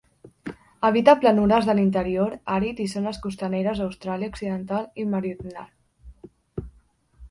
[0.87, 5.75] Habita planures de l'interior àrid i zones costaneres d'Austràlia occidental i meridional.